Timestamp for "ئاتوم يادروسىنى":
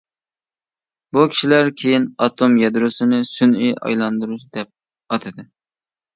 2.29-3.21